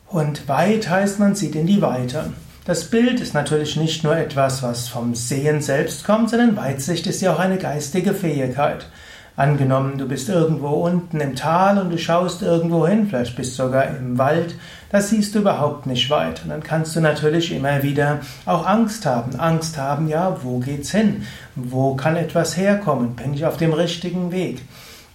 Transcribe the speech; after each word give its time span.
und 0.07 0.47
weit 0.47 0.89
heißt, 0.89 1.19
man 1.19 1.35
sieht 1.35 1.55
in 1.55 1.67
die 1.67 1.81
Weite. 1.81 2.31
Das 2.65 2.85
Bild 2.85 3.19
ist 3.19 3.33
natürlich 3.33 3.75
nicht 3.75 4.05
nur 4.05 4.15
etwas, 4.15 4.63
was 4.63 4.87
vom 4.87 5.15
Sehen 5.15 5.61
selbst 5.61 6.05
kommt, 6.05 6.29
sondern 6.29 6.55
Weitsicht 6.55 7.05
ist 7.07 7.21
ja 7.21 7.33
auch 7.33 7.39
eine 7.39 7.57
geistige 7.57 8.13
Fähigkeit. 8.13 8.87
Angenommen, 9.35 9.97
du 9.97 10.07
bist 10.07 10.29
irgendwo 10.29 10.69
unten 10.69 11.19
im 11.19 11.35
Tal 11.35 11.79
und 11.79 11.89
du 11.89 11.97
schaust 11.97 12.43
irgendwo 12.43 12.87
hin, 12.87 13.07
vielleicht 13.09 13.35
bist 13.35 13.57
du 13.57 13.63
sogar 13.63 13.87
im 13.87 14.17
Wald, 14.19 14.55
da 14.91 15.01
siehst 15.01 15.33
du 15.33 15.39
überhaupt 15.39 15.87
nicht 15.87 16.09
weit. 16.11 16.43
Und 16.43 16.51
dann 16.51 16.63
kannst 16.63 16.95
du 16.95 17.01
natürlich 17.01 17.51
immer 17.51 17.81
wieder 17.81 18.19
auch 18.45 18.65
Angst 18.65 19.07
haben. 19.07 19.35
Angst 19.39 19.77
haben, 19.77 20.07
ja, 20.07 20.37
wo 20.43 20.59
geht's 20.59 20.91
hin? 20.91 21.25
Wo 21.55 21.95
kann 21.95 22.15
etwas 22.15 22.55
herkommen? 22.55 23.15
Bin 23.15 23.33
ich 23.33 23.45
auf 23.45 23.57
dem 23.57 23.73
richtigen 23.73 24.31
Weg? 24.31 24.61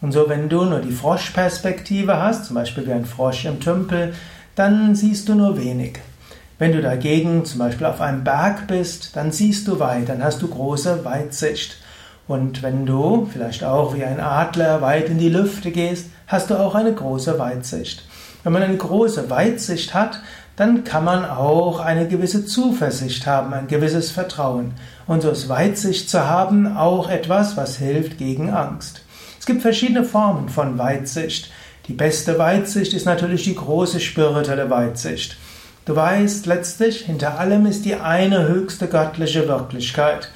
Und 0.00 0.12
so, 0.12 0.28
wenn 0.28 0.48
du 0.48 0.64
nur 0.64 0.80
die 0.80 0.92
Froschperspektive 0.92 2.22
hast, 2.22 2.46
zum 2.46 2.54
Beispiel 2.54 2.86
wie 2.86 2.92
ein 2.92 3.04
Frosch 3.04 3.44
im 3.46 3.58
Tümpel, 3.58 4.14
dann 4.54 4.94
siehst 4.94 5.28
du 5.28 5.34
nur 5.34 5.58
wenig. 5.58 5.98
Wenn 6.58 6.72
du 6.72 6.80
dagegen 6.80 7.44
zum 7.44 7.60
Beispiel 7.60 7.86
auf 7.86 8.00
einem 8.00 8.24
Berg 8.24 8.66
bist, 8.66 9.16
dann 9.16 9.32
siehst 9.32 9.66
du 9.68 9.78
weit, 9.78 10.08
dann 10.08 10.22
hast 10.22 10.42
du 10.42 10.48
große 10.48 11.04
Weitsicht. 11.04 11.78
Und 12.26 12.62
wenn 12.62 12.84
du 12.84 13.28
vielleicht 13.32 13.64
auch 13.64 13.94
wie 13.94 14.04
ein 14.04 14.20
Adler 14.20 14.82
weit 14.82 15.08
in 15.08 15.18
die 15.18 15.30
Lüfte 15.30 15.70
gehst, 15.70 16.06
hast 16.26 16.50
du 16.50 16.56
auch 16.56 16.74
eine 16.74 16.92
große 16.92 17.38
Weitsicht. 17.38 18.04
Wenn 18.44 18.52
man 18.52 18.62
eine 18.62 18.76
große 18.76 19.30
Weitsicht 19.30 19.94
hat, 19.94 20.20
dann 20.56 20.84
kann 20.84 21.04
man 21.04 21.24
auch 21.24 21.80
eine 21.80 22.08
gewisse 22.08 22.44
Zuversicht 22.44 23.26
haben, 23.26 23.54
ein 23.54 23.68
gewisses 23.68 24.10
Vertrauen. 24.10 24.74
Und 25.06 25.22
so 25.22 25.30
ist 25.30 25.48
Weitsicht 25.48 26.10
zu 26.10 26.26
haben 26.26 26.76
auch 26.76 27.08
etwas, 27.08 27.56
was 27.56 27.76
hilft 27.76 28.18
gegen 28.18 28.50
Angst. 28.50 29.02
Es 29.38 29.46
gibt 29.46 29.62
verschiedene 29.62 30.04
Formen 30.04 30.48
von 30.48 30.78
Weitsicht. 30.78 31.50
Die 31.86 31.94
beste 31.94 32.38
Weitsicht 32.38 32.92
ist 32.92 33.06
natürlich 33.06 33.44
die 33.44 33.54
große 33.54 34.00
spirituelle 34.00 34.68
Weitsicht. 34.68 35.36
Du 35.86 35.96
weißt 35.96 36.44
letztlich, 36.44 37.06
hinter 37.06 37.38
allem 37.38 37.64
ist 37.64 37.86
die 37.86 37.94
eine 37.94 38.46
höchste 38.46 38.88
göttliche 38.88 39.48
Wirklichkeit. 39.48 40.30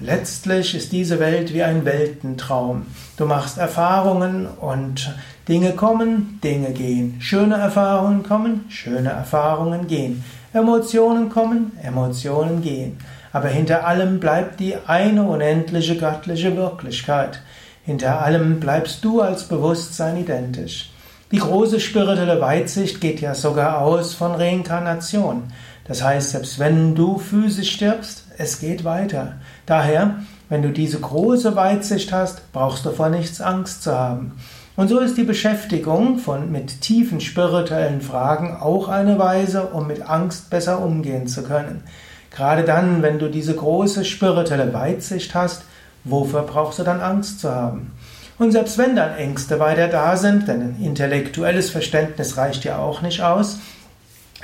Letztlich 0.00 0.74
ist 0.74 0.92
diese 0.92 1.18
Welt 1.18 1.54
wie 1.54 1.62
ein 1.62 1.84
Weltentraum. 1.84 2.86
Du 3.16 3.24
machst 3.24 3.58
Erfahrungen 3.58 4.46
und 4.46 5.12
Dinge 5.48 5.72
kommen, 5.72 6.38
Dinge 6.44 6.72
gehen. 6.72 7.16
Schöne 7.20 7.56
Erfahrungen 7.56 8.22
kommen, 8.22 8.66
schöne 8.68 9.08
Erfahrungen 9.08 9.86
gehen. 9.88 10.22
Emotionen 10.52 11.30
kommen, 11.30 11.72
Emotionen 11.82 12.62
gehen. 12.62 12.98
Aber 13.32 13.48
hinter 13.48 13.86
allem 13.86 14.20
bleibt 14.20 14.60
die 14.60 14.76
eine 14.86 15.22
unendliche 15.22 15.96
göttliche 15.96 16.54
Wirklichkeit. 16.54 17.40
Hinter 17.88 18.20
allem 18.20 18.60
bleibst 18.60 19.02
du 19.02 19.22
als 19.22 19.44
Bewusstsein 19.44 20.18
identisch. 20.18 20.90
Die 21.32 21.38
große 21.38 21.80
spirituelle 21.80 22.38
Weitsicht 22.38 23.00
geht 23.00 23.22
ja 23.22 23.34
sogar 23.34 23.80
aus 23.80 24.12
von 24.12 24.32
Reinkarnation. 24.32 25.44
Das 25.86 26.02
heißt, 26.04 26.32
selbst 26.32 26.58
wenn 26.58 26.94
du 26.94 27.16
physisch 27.16 27.70
stirbst, 27.70 28.26
es 28.36 28.60
geht 28.60 28.84
weiter. 28.84 29.36
Daher, 29.64 30.16
wenn 30.50 30.60
du 30.60 30.70
diese 30.70 31.00
große 31.00 31.56
Weitsicht 31.56 32.12
hast, 32.12 32.52
brauchst 32.52 32.84
du 32.84 32.90
vor 32.90 33.08
nichts 33.08 33.40
Angst 33.40 33.84
zu 33.84 33.98
haben. 33.98 34.32
Und 34.76 34.88
so 34.88 34.98
ist 34.98 35.16
die 35.16 35.24
Beschäftigung 35.24 36.18
von, 36.18 36.52
mit 36.52 36.82
tiefen 36.82 37.22
spirituellen 37.22 38.02
Fragen 38.02 38.54
auch 38.54 38.88
eine 38.88 39.18
Weise, 39.18 39.62
um 39.62 39.86
mit 39.86 40.02
Angst 40.02 40.50
besser 40.50 40.82
umgehen 40.82 41.26
zu 41.26 41.42
können. 41.42 41.84
Gerade 42.30 42.64
dann, 42.64 43.00
wenn 43.00 43.18
du 43.18 43.30
diese 43.30 43.56
große 43.56 44.04
spirituelle 44.04 44.74
Weitsicht 44.74 45.34
hast, 45.34 45.62
wofür 46.04 46.42
brauchst 46.42 46.78
du 46.78 46.82
dann 46.82 47.00
Angst 47.00 47.40
zu 47.40 47.54
haben? 47.54 47.92
Und 48.38 48.52
selbst 48.52 48.78
wenn 48.78 48.94
dann 48.94 49.16
Ängste 49.16 49.58
weiter 49.58 49.88
da 49.88 50.16
sind, 50.16 50.46
denn 50.46 50.60
ein 50.60 50.82
intellektuelles 50.82 51.70
Verständnis 51.70 52.36
reicht 52.36 52.64
ja 52.64 52.78
auch 52.78 53.02
nicht 53.02 53.20
aus, 53.22 53.58